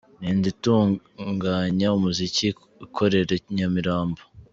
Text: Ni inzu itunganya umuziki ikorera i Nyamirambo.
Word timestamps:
Ni 0.19 0.27
inzu 0.33 0.47
itunganya 0.53 1.87
umuziki 1.97 2.47
ikorera 2.85 3.33
i 3.39 3.41
Nyamirambo. 3.55 4.21